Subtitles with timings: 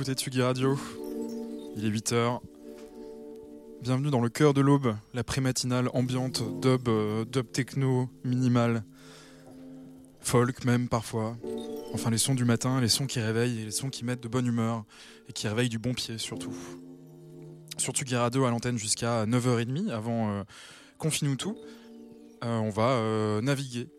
[0.00, 0.78] Écoutez Tsugi Radio.
[1.76, 2.40] Il est 8h.
[3.82, 8.82] Bienvenue dans le cœur de l'aube, la pré-matinale ambiante, dub, euh, dub techno, minimal,
[10.22, 11.36] folk même parfois.
[11.92, 14.28] Enfin les sons du matin, les sons qui réveillent et les sons qui mettent de
[14.28, 14.86] bonne humeur
[15.28, 16.54] et qui réveillent du bon pied surtout.
[17.76, 20.44] Sur Tsugi Radio à l'antenne jusqu'à 9h30 avant euh,
[20.96, 21.58] Confine-nous tout.
[22.42, 23.90] Euh, on va euh, naviguer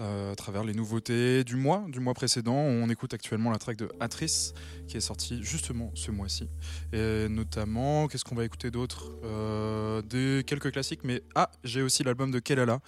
[0.00, 2.54] à travers les nouveautés du mois, du mois précédent.
[2.54, 4.54] On écoute actuellement la track de Atrice
[4.88, 6.48] qui est sortie justement ce mois-ci.
[6.92, 12.02] Et notamment, qu'est-ce qu'on va écouter d'autre Euh, Des quelques classiques, mais ah, j'ai aussi
[12.02, 12.80] l'album de Kelala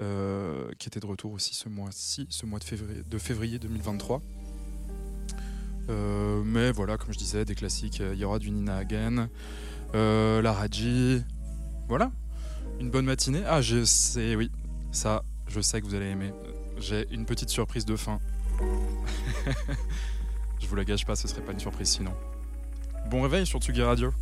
[0.00, 4.22] euh, qui était de retour aussi ce mois-ci, ce mois de février, de février 2023.
[5.90, 8.00] Euh, mais voilà, comme je disais, des classiques.
[8.00, 9.28] Il y aura du Nina Hagen,
[9.94, 11.22] euh, la Raji.
[11.88, 12.10] Voilà,
[12.80, 13.42] une bonne matinée.
[13.46, 14.50] Ah, je sais, oui,
[14.92, 16.32] ça, je sais que vous allez aimer.
[16.80, 18.20] J'ai une petite surprise de fin.
[20.60, 22.14] je vous la gâche pas, ce serait pas une surprise sinon.
[23.10, 24.12] Bon réveil sur Tsugi Radio.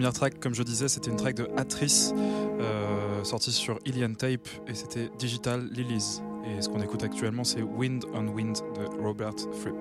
[0.00, 4.48] Première track, comme je disais, c'était une track de Atrice, euh, sortie sur Ilian Tape,
[4.66, 6.22] et c'était Digital Lilies.
[6.46, 9.76] Et ce qu'on écoute actuellement, c'est Wind on Wind de Robert Fripp.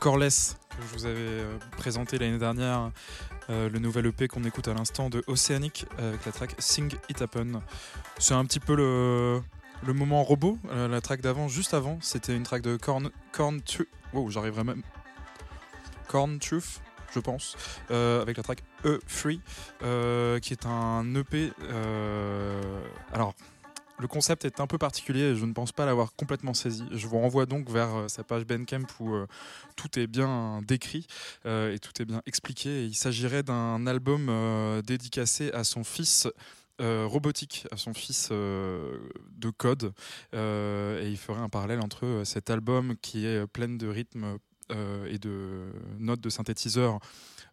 [0.00, 2.90] De Coreless que je vous avais euh, présenté l'année dernière.
[3.50, 7.20] Euh, le nouvel EP qu'on écoute à l'instant de Oceanic avec la track Sing It
[7.20, 7.60] Happen.
[8.18, 9.42] C'est un petit peu le,
[9.84, 10.58] le moment robot.
[10.70, 13.88] Euh, la track d'avant, juste avant, c'était une track de Corn, Corn Truth.
[14.14, 14.82] Wow, j'arriverai même.
[16.08, 16.80] Corn Truth,
[17.14, 17.56] je pense,
[17.90, 19.40] euh, avec la track E3,
[19.82, 21.52] euh, qui est un EP.
[21.62, 23.34] euh, alors.
[24.00, 26.86] Le concept est un peu particulier et je ne pense pas l'avoir complètement saisi.
[26.90, 29.26] Je vous renvoie donc vers euh, sa page Bandcamp où euh,
[29.80, 31.06] tout est bien décrit
[31.46, 32.84] euh, et tout est bien expliqué.
[32.84, 36.28] Il s'agirait d'un album euh, dédicacé à son fils
[36.82, 39.92] euh, robotique, à son fils de code.
[40.34, 44.36] Et il ferait un parallèle entre cet album qui est plein de rythmes
[44.70, 47.00] et de notes de synthétiseurs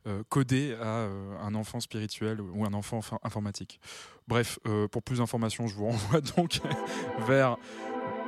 [0.05, 1.07] euh, codés à
[1.41, 3.79] un enfant spirituel ou un enfant infor- informatique.
[4.27, 4.59] Bref,
[4.91, 6.59] pour plus d'informations, je vous renvoie donc
[7.27, 7.57] vers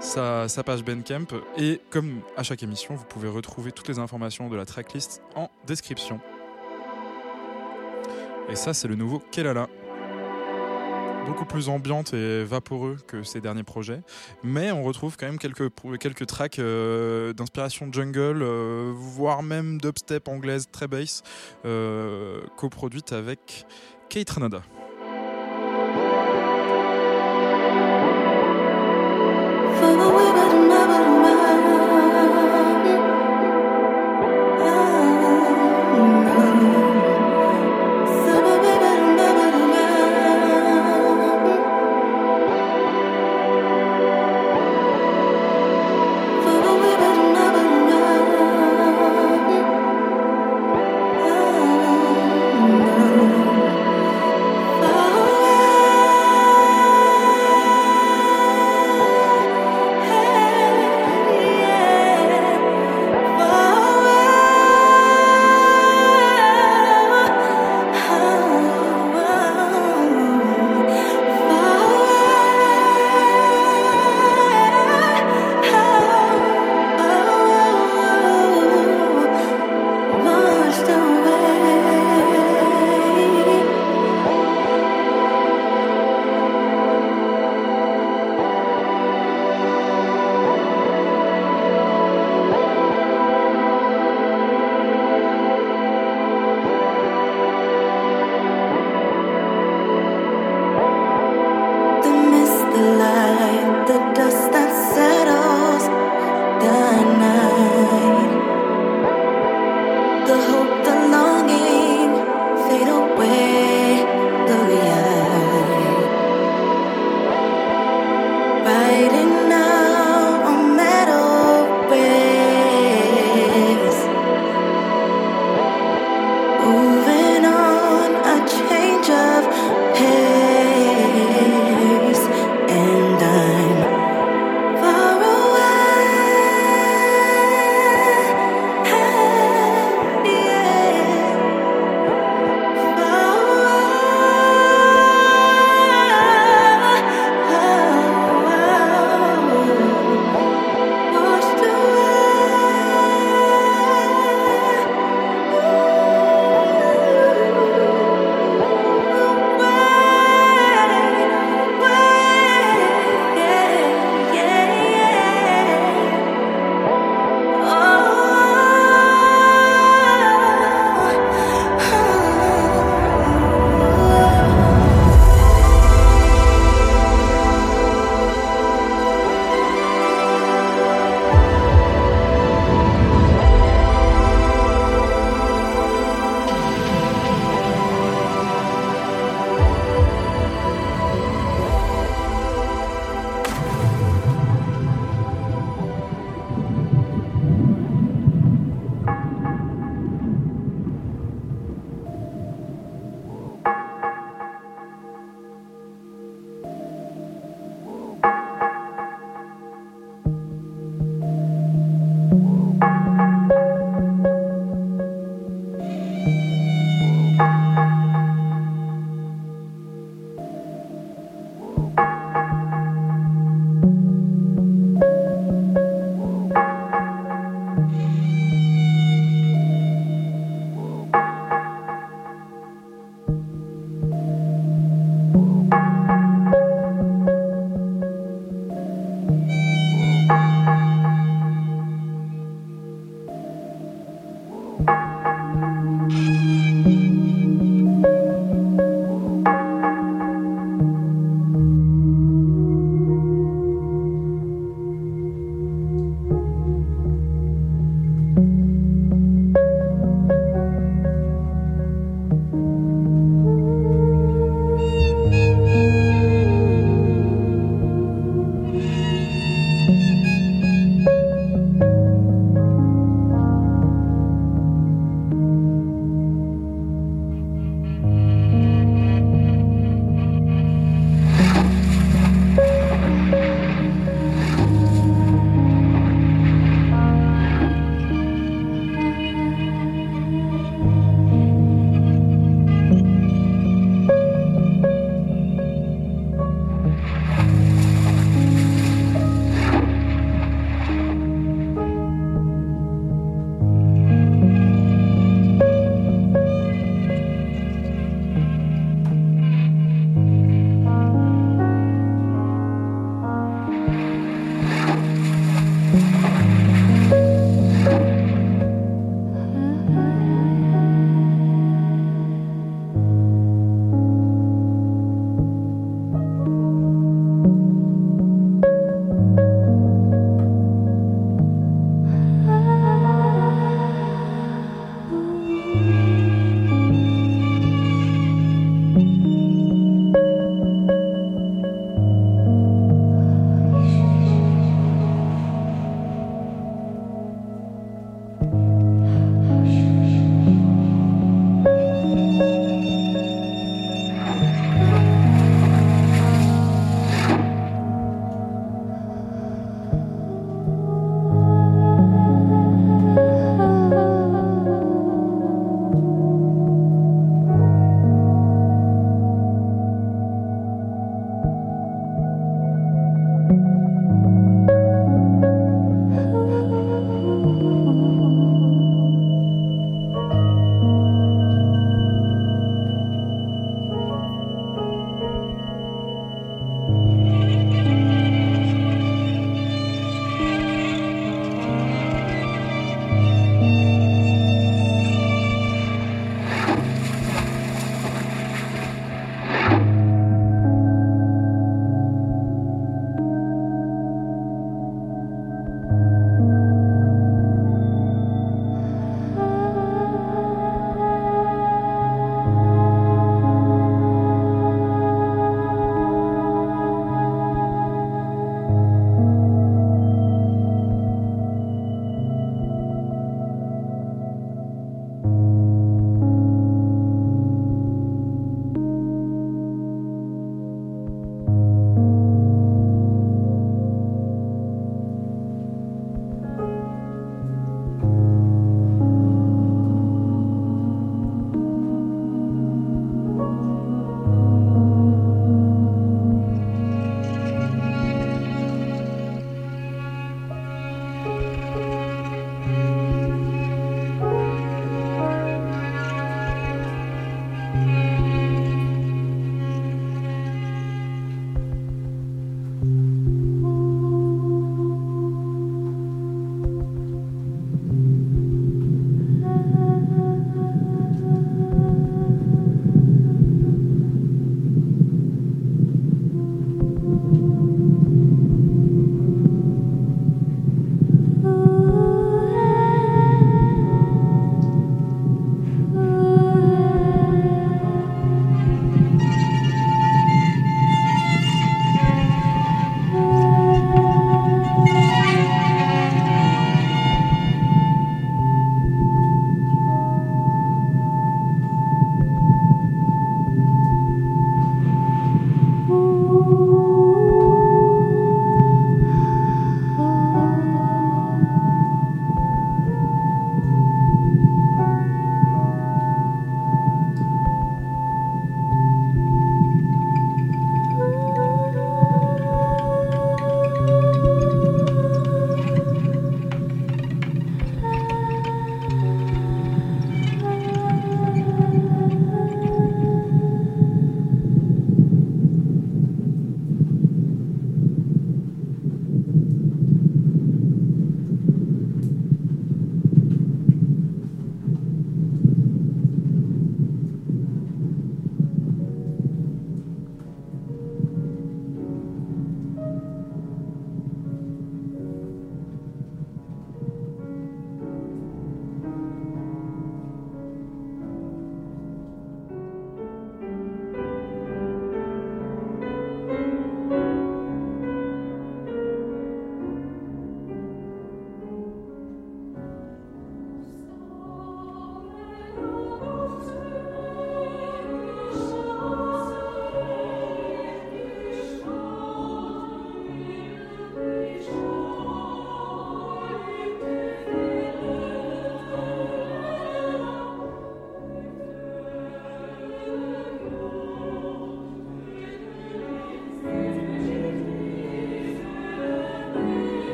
[0.00, 1.26] sa, page Bandcamp.
[1.56, 5.50] Et comme à chaque émission, vous pouvez retrouver toutes les informations de la tracklist en
[5.66, 6.20] description.
[8.48, 9.68] Et ça, c'est le nouveau Kelala.
[11.26, 14.00] Beaucoup plus ambiante et vaporeux que ses derniers projets.
[14.42, 15.68] Mais on retrouve quand même quelques,
[16.00, 21.22] quelques tracks euh, d'inspiration jungle, euh, voire même dubstep anglaise très bass,
[21.66, 23.66] euh, coproduite avec
[24.08, 24.62] Kate Renada.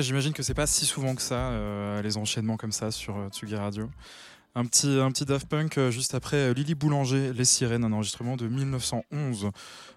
[0.00, 3.28] J'imagine que c'est pas si souvent que ça, euh, les enchaînements comme ça sur euh,
[3.28, 3.88] Tsugi Radio.
[4.58, 7.92] Un petit, un petit Daft Punk euh, juste après euh, Lily Boulanger, Les Sirènes, un
[7.92, 9.50] enregistrement de 1911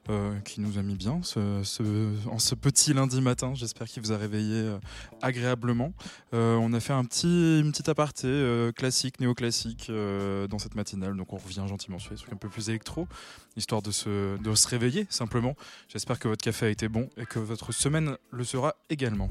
[0.10, 3.54] euh, qui nous a mis bien en ce petit lundi matin.
[3.54, 4.80] J'espère qu'il vous a réveillé euh,
[5.22, 5.94] agréablement.
[6.34, 8.28] Euh, on a fait un petit, une petite aparté
[8.76, 12.70] classique, néoclassique dans cette matinale, donc on revient gentiment sur les trucs un peu plus
[12.70, 13.08] électro,
[13.56, 15.56] histoire de se, de se réveiller simplement.
[15.88, 19.30] J'espère que votre café a été bon et que votre semaine le sera également.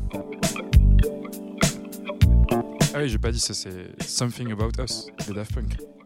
[2.94, 5.97] Ah oui, j'ai pas dit ça, c'est Something About Us, les Daft Punk.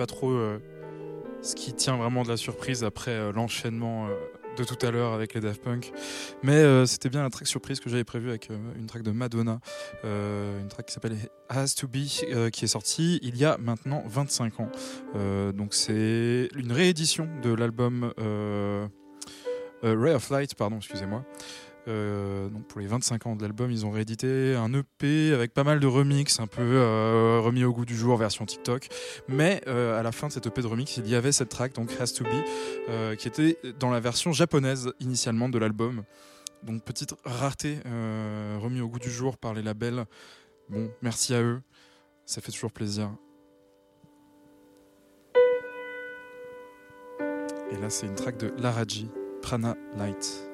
[0.00, 0.58] Pas trop euh,
[1.42, 4.14] ce qui tient vraiment de la surprise après euh, l'enchaînement euh,
[4.56, 5.92] de tout à l'heure avec les Daft Punk.
[6.42, 9.60] Mais c'était bien la track surprise que j'avais prévue avec une track de Madonna,
[10.02, 11.16] une track qui s'appelle
[11.48, 14.68] Has to Be, qui est sortie il y a maintenant 25 ans.
[15.54, 18.12] Donc c'est une réédition de l'album
[19.82, 21.24] Ray of Light, pardon, excusez-moi.
[21.88, 25.64] Euh, donc pour les 25 ans de l'album, ils ont réédité un EP avec pas
[25.64, 28.88] mal de remix, un peu euh, remis au goût du jour, version TikTok.
[29.28, 31.74] Mais euh, à la fin de cet EP de remix, il y avait cette track,
[31.74, 36.02] donc Has to Be, qui était dans la version japonaise initialement de l'album.
[36.62, 37.78] Donc petite rareté
[38.60, 40.04] remis au goût du jour par les labels
[40.68, 41.62] Bon, merci à eux.
[42.26, 43.10] Ça fait toujours plaisir.
[47.72, 49.10] Et là, c'est une track de Laraji,
[49.42, 50.49] Prana Light.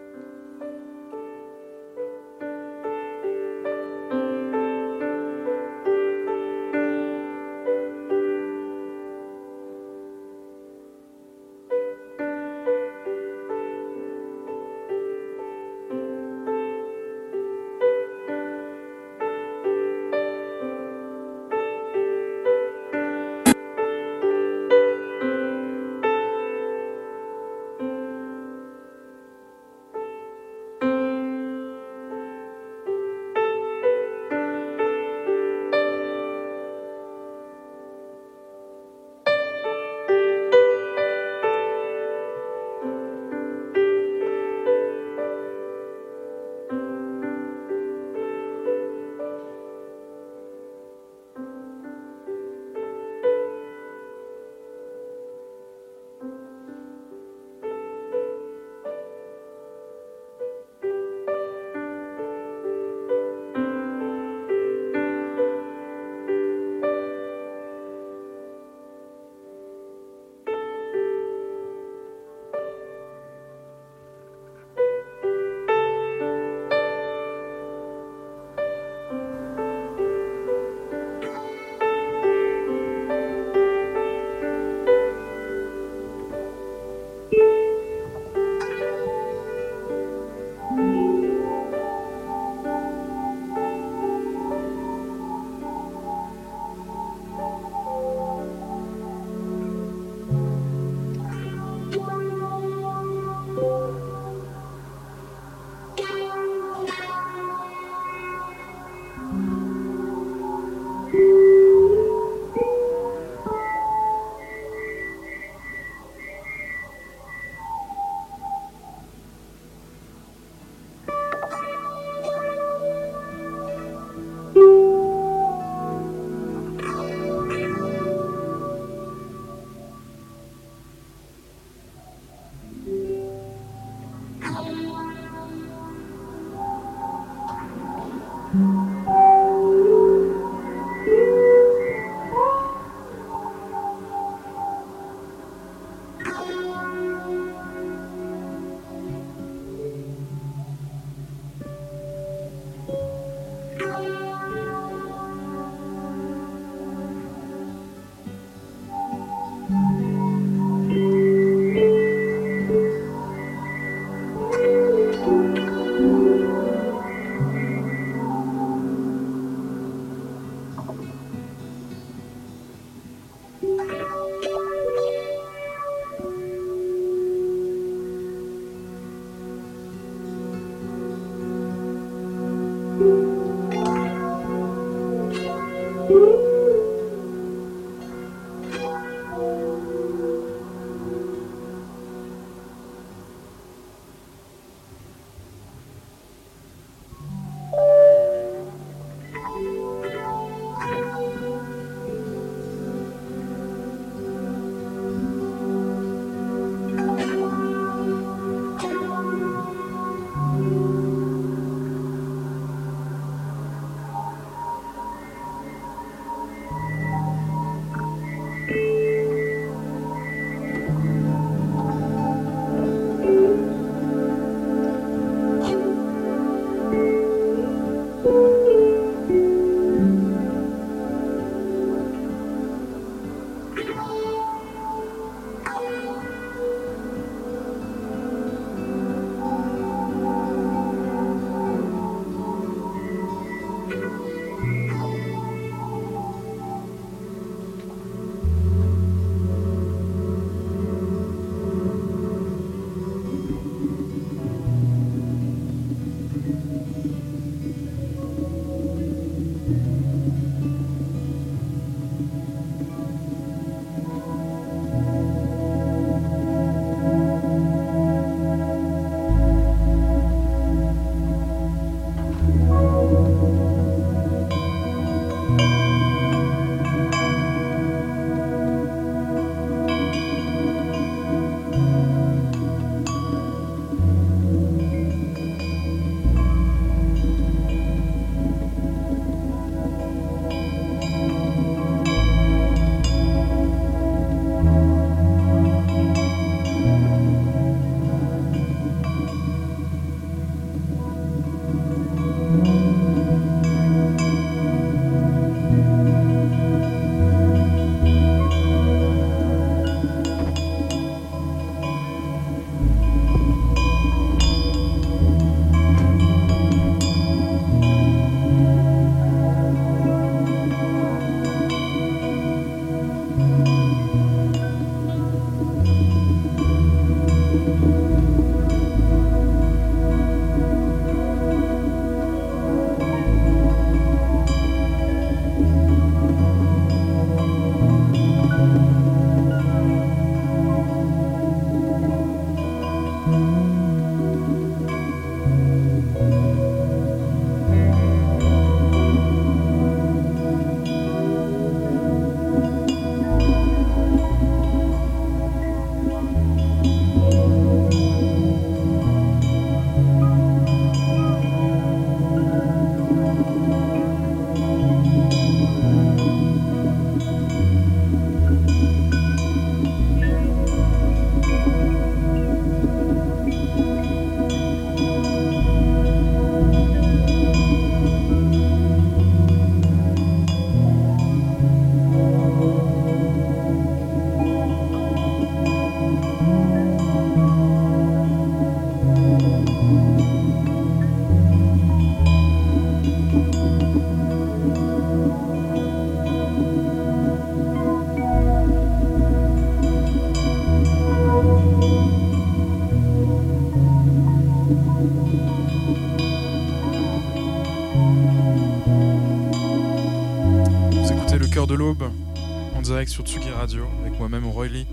[413.07, 414.87] Sur Tsugi Radio, avec moi-même Roy Lee,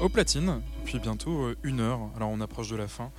[0.00, 0.60] au platine.
[0.84, 3.10] Puis bientôt euh, une heure, alors on approche de la fin.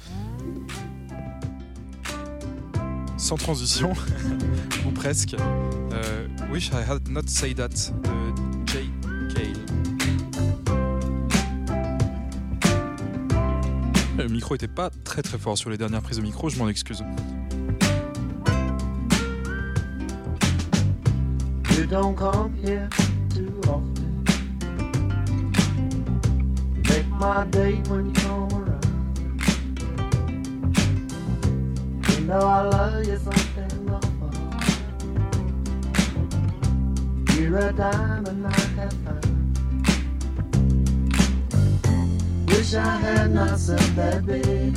[3.18, 3.94] Sans transition,
[4.86, 5.36] ou presque.
[5.36, 8.86] Euh, Wish I had not say that de Jay
[9.34, 9.66] Cale.
[14.18, 16.70] Le micro était pas très très fort sur les dernières prises de micro, je m'en
[16.70, 17.04] excuse.
[21.78, 22.90] You don't come here
[23.30, 23.97] too often.
[26.98, 28.84] Make my day when you come around.
[32.10, 34.32] You know I love you something awful.
[37.36, 39.58] You're a diamond I have found.
[42.48, 44.74] Wish I had not said that, baby.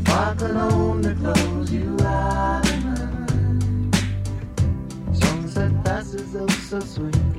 [0.00, 3.94] If I could only close you out of mind.
[5.54, 7.37] That passes oh so sweetly.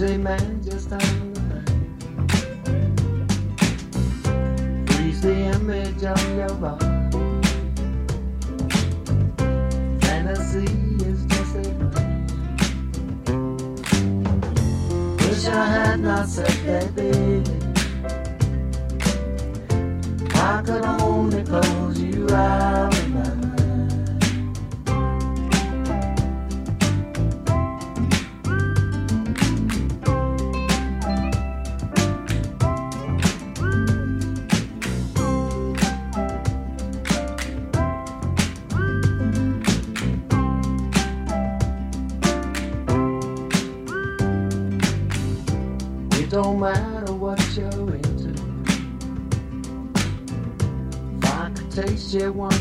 [0.00, 1.70] A man just out of the mind.
[4.90, 6.84] Freeze the image of your body.
[10.00, 10.66] Fantasy
[11.06, 12.16] is just a dream.
[15.16, 17.56] Wish I had not said that, baby.
[20.34, 22.93] I could only close you out
[52.14, 52.53] DJ one.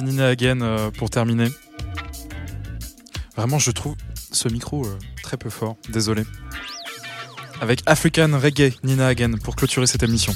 [0.00, 1.48] Nina Hagen euh, pour terminer.
[3.36, 3.96] Vraiment, je trouve
[4.30, 5.76] ce micro euh, très peu fort.
[5.90, 6.22] Désolé.
[7.60, 10.32] Avec African Reggae Nina Hagen pour clôturer cette émission.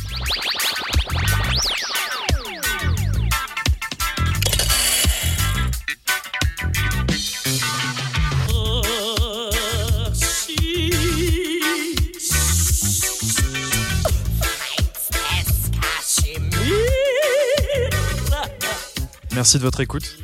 [19.47, 20.19] Merci de votre écoute.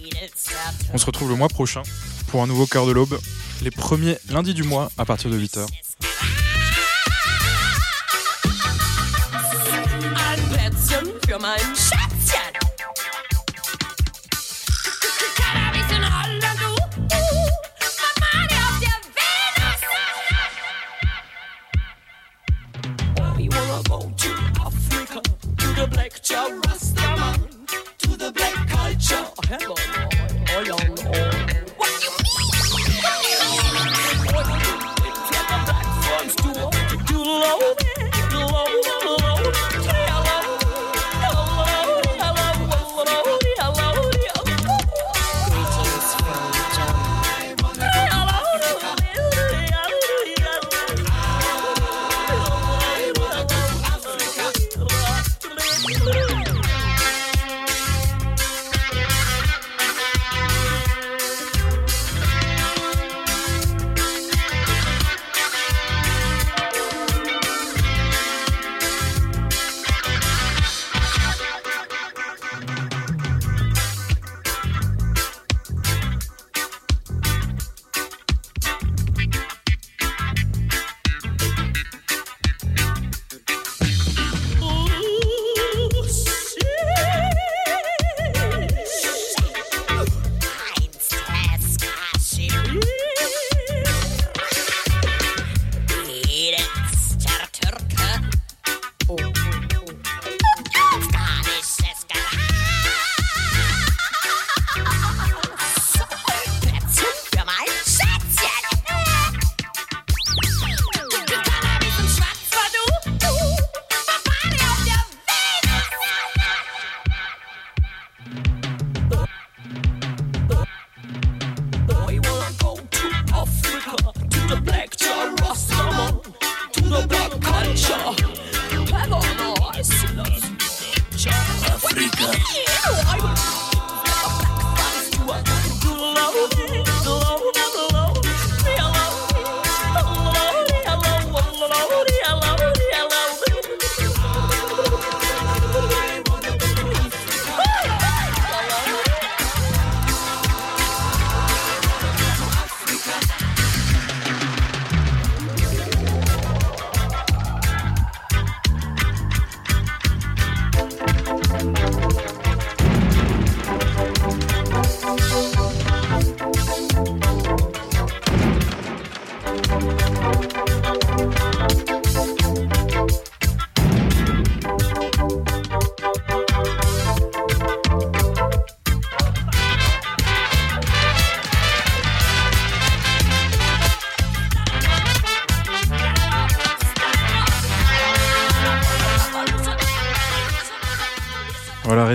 [0.92, 1.84] On se retrouve le mois prochain
[2.26, 3.20] pour un nouveau cœur de l'aube,
[3.62, 5.64] les premiers lundis du mois à partir de 8h.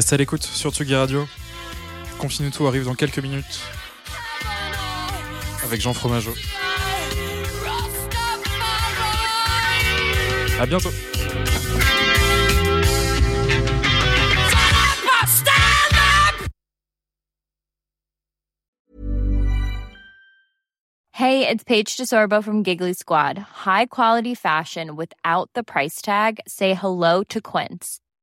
[0.08, 1.28] Reste à l'écoute sur Tsugi Radio.
[2.18, 3.60] Confine arrive dans quelques minutes
[5.66, 6.34] avec Jean Fromageau.
[10.62, 10.92] À bientôt.
[21.12, 23.40] Hey, it's Paige DeSorbo from Giggly Squad.
[23.66, 26.40] High quality fashion without the price tag.
[26.48, 28.00] Say hello to Quince.